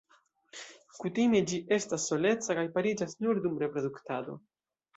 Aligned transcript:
Kutime 1.03 1.41
ĝi 1.51 1.59
estas 1.77 2.07
soleca 2.13 2.57
kaj 2.63 2.65
pariĝas 2.81 3.17
nur 3.23 3.45
dum 3.47 3.63
reproduktado. 3.67 4.41